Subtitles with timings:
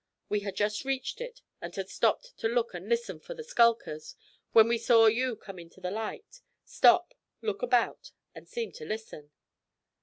[0.29, 4.15] We had just reached it and had stopped to look and listen for the skulkers,
[4.51, 9.29] when we saw you come into the light, stop, look about, and seem to listen.